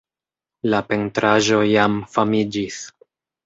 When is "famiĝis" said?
2.17-2.85